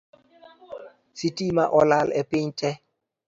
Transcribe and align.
Sitima 1.19 1.65
olal 1.79 2.07
e 2.19 2.21
piny 2.31 2.49
tee 2.59 2.75